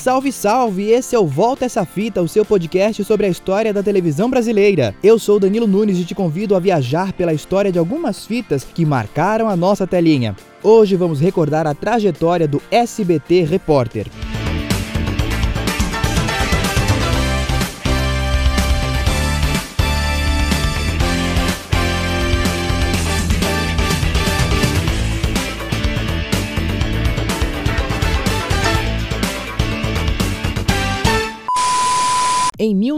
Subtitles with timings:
[0.00, 0.90] Salve, salve!
[0.90, 4.94] Esse é o Volta Essa Fita, o seu podcast sobre a história da televisão brasileira.
[5.02, 8.86] Eu sou Danilo Nunes e te convido a viajar pela história de algumas fitas que
[8.86, 10.34] marcaram a nossa telinha.
[10.62, 14.06] Hoje vamos recordar a trajetória do SBT Repórter.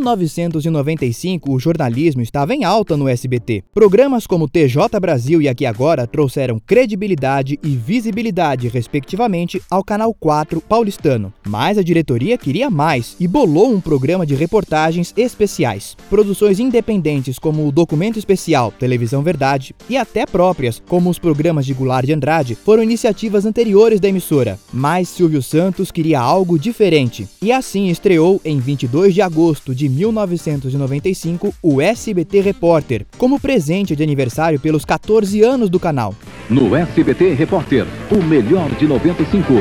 [0.02, 3.62] 1995, o jornalismo estava em alta no SBT.
[3.72, 10.60] Programas como TJ Brasil e Aqui Agora trouxeram credibilidade e visibilidade, respectivamente, ao Canal 4
[10.60, 11.32] paulistano.
[11.46, 15.96] Mas a diretoria queria mais e bolou um programa de reportagens especiais.
[16.10, 21.74] Produções independentes como o Documento Especial, Televisão Verdade e até próprias, como os programas de
[21.74, 24.58] Goulart de Andrade, foram iniciativas anteriores da emissora.
[24.72, 31.54] Mas Silvio Santos queria algo diferente e assim estreou em 22 de agosto de 1995
[31.62, 36.14] o SBT Repórter, como presente de aniversário pelos 14 anos do canal.
[36.48, 39.54] No SBT Repórter, o melhor de 95.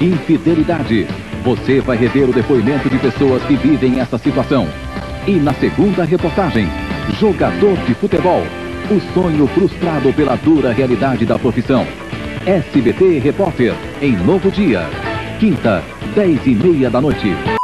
[0.00, 1.06] Infidelidade.
[1.44, 4.68] Você vai rever o depoimento de pessoas que vivem essa situação.
[5.26, 6.68] E na segunda reportagem,
[7.18, 8.42] jogador de futebol.
[8.90, 11.86] O sonho frustrado pela dura realidade da profissão.
[12.46, 14.88] SBT Repórter, em Novo Dia.
[15.38, 15.82] Quinta,
[16.14, 17.57] 10 e meia da noite.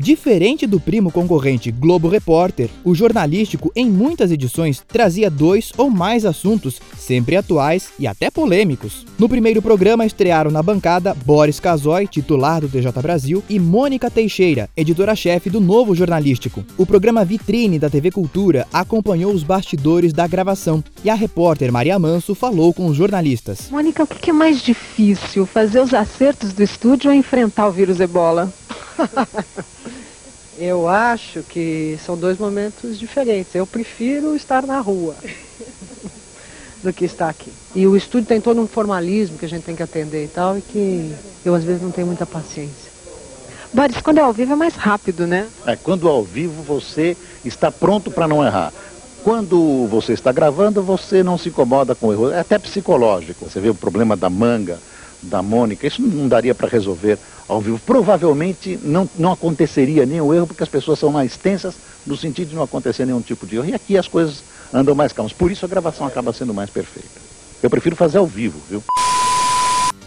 [0.00, 6.24] Diferente do primo concorrente Globo Repórter, o jornalístico em muitas edições trazia dois ou mais
[6.24, 9.04] assuntos, sempre atuais e até polêmicos.
[9.18, 14.70] No primeiro programa estrearam na bancada Boris Casoy, titular do TJ Brasil, e Mônica Teixeira,
[14.76, 16.64] editora-chefe do Novo Jornalístico.
[16.76, 21.98] O programa Vitrine da TV Cultura acompanhou os bastidores da gravação e a repórter Maria
[21.98, 23.68] Manso falou com os jornalistas.
[23.68, 27.98] Mônica, o que é mais difícil, fazer os acertos do estúdio ou enfrentar o vírus
[27.98, 28.52] ebola?
[30.58, 33.54] Eu acho que são dois momentos diferentes.
[33.54, 35.14] Eu prefiro estar na rua
[36.82, 37.52] do que estar aqui.
[37.76, 40.58] E o estúdio tem todo um formalismo que a gente tem que atender e tal,
[40.58, 41.14] e que
[41.44, 42.90] eu às vezes não tenho muita paciência.
[43.72, 45.46] Boris, quando é ao vivo é mais rápido, né?
[45.64, 48.72] É, quando é ao vivo você está pronto para não errar.
[49.22, 52.30] Quando você está gravando, você não se incomoda com o erro.
[52.30, 53.48] É até psicológico.
[53.48, 54.78] Você vê o problema da manga,
[55.22, 57.80] da Mônica, isso não daria para resolver ao vivo.
[57.84, 61.74] Provavelmente não, não aconteceria nenhum erro, porque as pessoas são mais tensas
[62.06, 63.66] no sentido de não acontecer nenhum tipo de erro.
[63.66, 64.42] E aqui as coisas
[64.72, 65.32] andam mais calmas.
[65.32, 67.08] Por isso a gravação acaba sendo mais perfeita.
[67.62, 68.82] Eu prefiro fazer ao vivo, viu?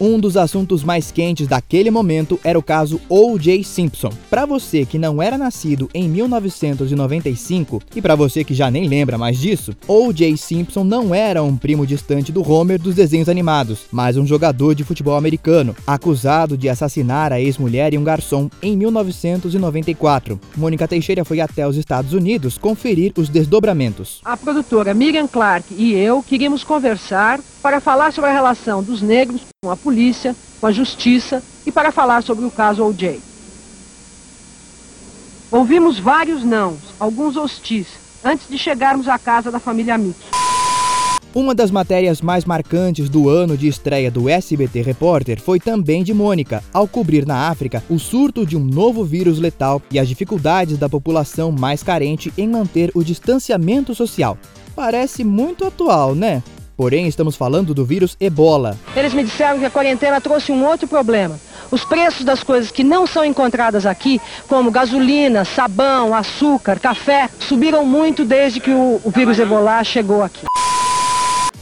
[0.04, 3.64] Um dos assuntos mais quentes daquele momento era o caso O.J.
[3.64, 4.10] Simpson.
[4.32, 9.16] Para você que não era nascido em 1995 e para você que já nem lembra
[9.16, 10.36] mais disso, O.J.
[10.38, 14.84] Simpson não era um primo distante do Homer dos desenhos animados, mas um jogador de
[14.84, 20.40] futebol americano, acusado de assassinar a ex-mulher e um garçom em 1994.
[20.58, 24.20] Mônica Teixeira foi até os Estados Unidos conferir os desdobramentos.
[24.26, 29.52] A produtora Miriam Clark e eu queríamos conversar para falar sobre a relação dos negros
[29.64, 29.91] com a polícia,
[30.60, 33.20] com a justiça e para falar sobre o caso O.J.
[35.52, 37.88] Ouvimos vários nãos, alguns hostis,
[38.24, 40.18] antes de chegarmos à casa da família Mitz.
[41.34, 46.14] Uma das matérias mais marcantes do ano de estreia do SBT Repórter foi também de
[46.14, 50.78] Mônica, ao cobrir na África o surto de um novo vírus letal e as dificuldades
[50.78, 54.38] da população mais carente em manter o distanciamento social.
[54.76, 56.44] Parece muito atual, né?
[56.82, 58.76] Porém, estamos falando do vírus ebola.
[58.96, 61.40] Eles me disseram que a quarentena trouxe um outro problema.
[61.70, 67.86] Os preços das coisas que não são encontradas aqui, como gasolina, sabão, açúcar, café, subiram
[67.86, 70.48] muito desde que o, o vírus ebola chegou aqui.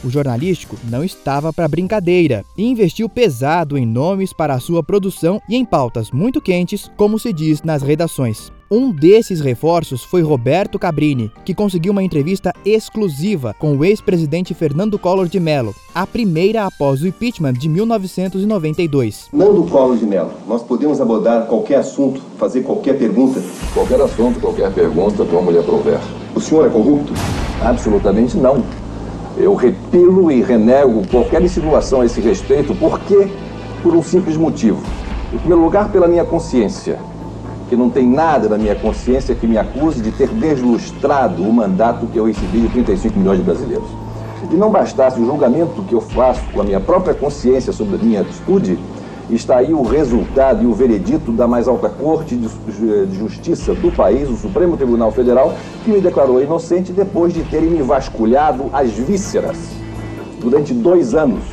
[0.02, 5.40] O jornalístico não estava para brincadeira e investiu pesado em nomes para a sua produção
[5.46, 8.50] e em pautas muito quentes, como se diz nas redações.
[8.72, 14.96] Um desses reforços foi Roberto Cabrini, que conseguiu uma entrevista exclusiva com o ex-presidente Fernando
[14.96, 19.28] Collor de Mello, a primeira após o impeachment de 1992.
[19.32, 23.42] Nando Collor de Mello, nós podemos abordar qualquer assunto, fazer qualquer pergunta?
[23.74, 25.98] Qualquer assunto, qualquer pergunta, como lhe aprover.
[26.34, 27.12] O senhor é corrupto?
[27.60, 28.64] Absolutamente não.
[29.42, 33.26] Eu repilo e renego qualquer insinuação a esse respeito, porque
[33.82, 34.82] por um simples motivo.
[35.32, 36.98] Em primeiro lugar, pela minha consciência,
[37.68, 42.06] que não tem nada na minha consciência que me acuse de ter deslustrado o mandato
[42.06, 43.88] que eu recebi de 35 milhões de brasileiros.
[44.50, 47.98] E não bastasse o julgamento que eu faço com a minha própria consciência sobre a
[47.98, 48.78] minha atitude,
[49.34, 54.28] está aí o resultado e o veredito da mais alta corte de justiça do país,
[54.28, 55.54] o Supremo Tribunal Federal,
[55.84, 59.56] que me declarou inocente depois de terem me vasculhado as vísceras
[60.40, 61.44] durante dois anos.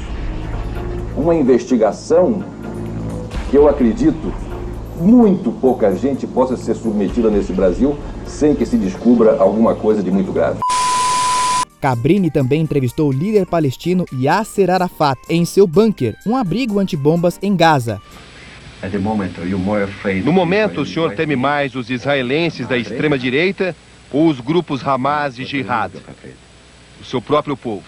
[1.15, 2.44] Uma investigação
[3.50, 4.33] que eu acredito
[5.00, 7.95] muito pouca gente possa ser submetida nesse Brasil
[8.25, 10.66] sem que se descubra alguma coisa de muito grave.
[11.88, 17.56] Cabrini também entrevistou o líder palestino Yasser Arafat em seu bunker, um abrigo antibombas em
[17.56, 18.01] Gaza.
[20.25, 23.74] No momento, o senhor teme mais os israelenses da extrema-direita
[24.12, 25.94] ou os grupos Hamas e Jihad?
[27.00, 27.86] O seu próprio povo.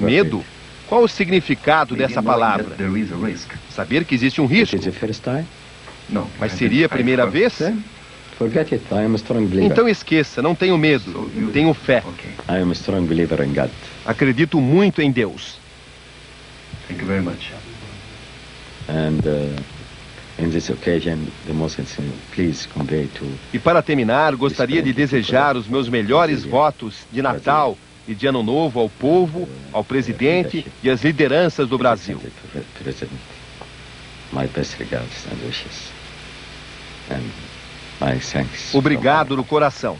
[0.00, 0.42] Medo?
[0.88, 2.76] Qual o significado dessa palavra?
[3.68, 4.78] Saber que existe um risco.
[6.38, 7.60] Mas seria a primeira vez?
[9.66, 12.02] Então esqueça, não tenho medo, tenho fé.
[14.06, 15.58] Acredito muito em Deus.
[23.52, 27.76] E para terminar, gostaria de desejar os meus melhores votos de Natal
[28.08, 32.18] e de Ano Novo ao povo, ao presidente e às lideranças do Brasil.
[34.32, 35.90] My best regards and wishes.
[37.10, 37.49] And
[38.72, 39.96] Obrigado no coração.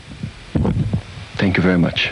[1.37, 2.11] Thank you very much.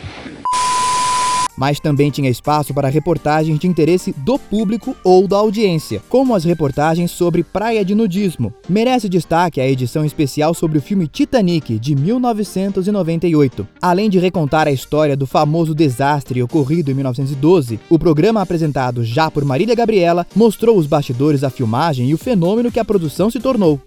[1.59, 6.45] Mas também tinha espaço para reportagens de interesse do público ou da audiência, como as
[6.45, 8.53] reportagens sobre praia de nudismo.
[8.69, 13.68] Merece destaque a edição especial sobre o filme Titanic, de 1998.
[13.81, 19.30] Além de recontar a história do famoso desastre ocorrido em 1912, o programa apresentado já
[19.30, 23.38] por Marília Gabriela mostrou os bastidores da filmagem e o fenômeno que a produção se
[23.38, 23.81] tornou.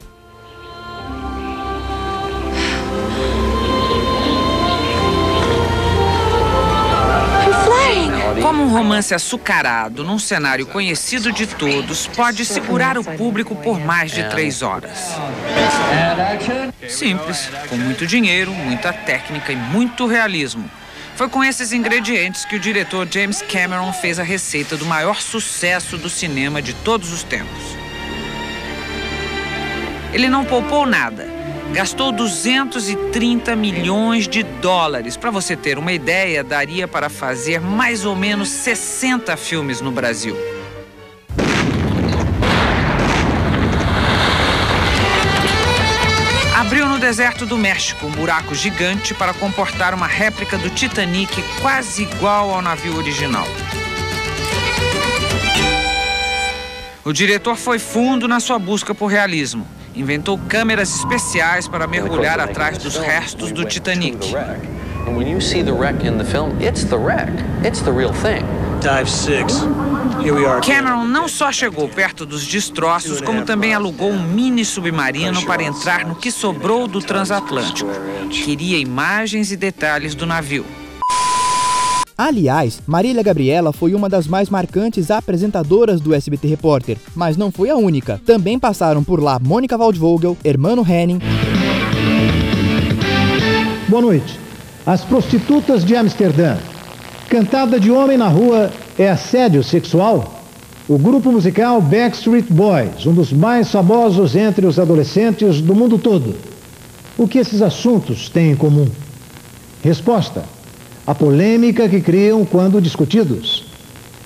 [8.42, 14.10] Como um romance açucarado num cenário conhecido de todos pode segurar o público por mais
[14.10, 15.16] de três horas?
[16.88, 20.68] Simples, com muito dinheiro, muita técnica e muito realismo.
[21.14, 25.96] Foi com esses ingredientes que o diretor James Cameron fez a receita do maior sucesso
[25.96, 27.76] do cinema de todos os tempos.
[30.12, 31.41] Ele não poupou nada
[31.72, 35.16] gastou 230 milhões de dólares.
[35.16, 40.36] Para você ter uma ideia, daria para fazer mais ou menos 60 filmes no Brasil.
[46.54, 52.02] Abriu no deserto do México um buraco gigante para comportar uma réplica do Titanic quase
[52.02, 53.46] igual ao navio original.
[57.04, 62.78] O diretor foi fundo na sua busca por realismo inventou câmeras especiais para mergulhar atrás
[62.78, 64.34] dos restos do Titanic.
[70.64, 76.04] Cameron não só chegou perto dos destroços, como também alugou um mini submarino para entrar
[76.04, 77.90] no que sobrou do transatlântico.
[78.30, 80.64] Queria imagens e detalhes do navio.
[82.24, 87.68] Aliás, Marília Gabriela foi uma das mais marcantes apresentadoras do SBT Repórter, mas não foi
[87.68, 88.20] a única.
[88.24, 91.18] Também passaram por lá Mônica Waldvogel, Hermano Henning.
[93.88, 94.38] Boa noite.
[94.86, 96.58] As prostitutas de Amsterdã.
[97.28, 100.44] Cantada de homem na rua é assédio sexual?
[100.88, 106.36] O grupo musical Backstreet Boys, um dos mais famosos entre os adolescentes do mundo todo.
[107.18, 108.86] O que esses assuntos têm em comum?
[109.82, 110.44] Resposta:
[111.06, 113.64] a polêmica que criam quando discutidos.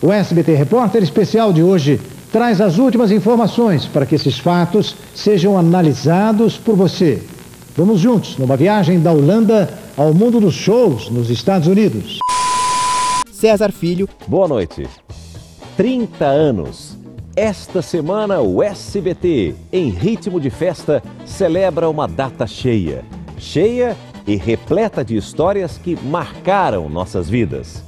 [0.02, 2.00] O SBT Repórter Especial de hoje
[2.30, 7.22] traz as últimas informações para que esses fatos sejam analisados por você.
[7.76, 12.18] Vamos juntos numa viagem da Holanda ao mundo dos shows nos Estados Unidos.
[13.30, 14.08] César Filho.
[14.26, 14.86] Boa noite.
[15.76, 16.96] 30 anos.
[17.34, 23.04] Esta semana o SBT, em ritmo de festa, celebra uma data cheia.
[23.36, 23.94] Cheia
[24.26, 27.82] e repleta de histórias que marcaram nossas vidas.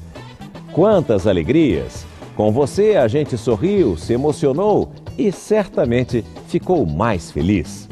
[0.72, 2.06] Quantas alegrias!
[2.36, 7.88] Com você a gente sorriu, se emocionou e certamente ficou mais feliz.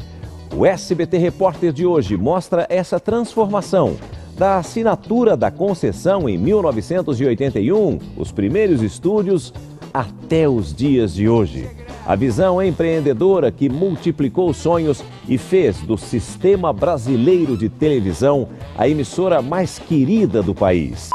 [0.56, 3.96] O SBT Repórter de hoje mostra essa transformação
[4.38, 9.52] da assinatura da concessão em 1981, os primeiros estúdios,
[9.92, 11.68] até os dias de hoje.
[12.06, 18.48] A visão empreendedora que multiplicou sonhos e fez do sistema brasileiro de televisão
[18.78, 21.10] a emissora mais querida do país.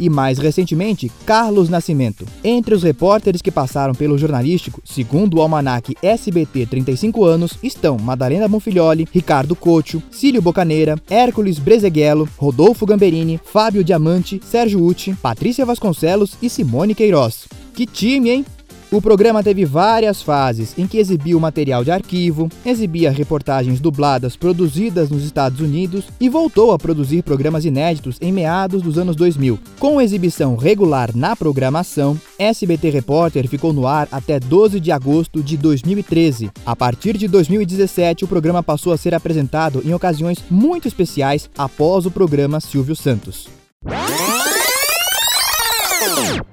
[0.00, 2.26] E mais recentemente, Carlos Nascimento.
[2.42, 8.48] Entre os repórteres que passaram pelo jornalístico, segundo o almanac SBT 35 anos, estão Madalena
[8.48, 16.38] Bonfilholi, Ricardo Cocho, Cílio Bocaneira, Hércules Brezeghello, Rodolfo Gamberini, Fábio Diamante, Sérgio Uti, Patrícia Vasconcelos
[16.40, 17.46] e Simone Queiroz.
[17.74, 18.44] Que time, hein?
[18.90, 24.36] O programa teve várias fases em que exibia o material de arquivo, exibia reportagens dubladas
[24.36, 29.58] produzidas nos Estados Unidos e voltou a produzir programas inéditos em meados dos anos 2000.
[29.78, 35.56] Com exibição regular na programação, SBT Repórter ficou no ar até 12 de agosto de
[35.56, 36.50] 2013.
[36.64, 42.06] A partir de 2017, o programa passou a ser apresentado em ocasiões muito especiais após
[42.06, 43.48] o programa Silvio Santos.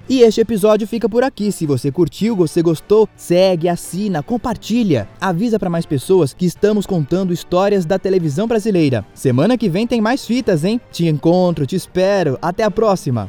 [0.10, 1.52] E este episódio fica por aqui.
[1.52, 5.08] Se você curtiu, você gostou, segue, assina, compartilha.
[5.20, 9.06] Avisa para mais pessoas que estamos contando histórias da televisão brasileira.
[9.14, 10.82] Semana que vem tem mais fitas, hein?
[10.92, 12.38] Te encontro, te espero.
[12.42, 13.28] Até a próxima.